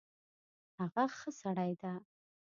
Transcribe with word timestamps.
هغه 0.79 1.03
ښه 1.17 1.29
سړی 1.41 1.71
ده 1.81 1.93